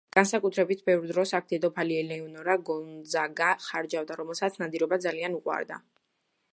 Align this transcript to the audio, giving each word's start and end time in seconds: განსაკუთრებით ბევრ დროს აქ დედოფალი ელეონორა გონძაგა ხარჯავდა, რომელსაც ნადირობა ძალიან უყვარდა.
განსაკუთრებით 0.15 0.79
ბევრ 0.89 1.03
დროს 1.11 1.33
აქ 1.39 1.51
დედოფალი 1.53 1.99
ელეონორა 2.05 2.57
გონძაგა 2.71 3.51
ხარჯავდა, 3.67 4.19
რომელსაც 4.25 4.59
ნადირობა 4.65 5.01
ძალიან 5.09 5.41
უყვარდა. 5.43 5.81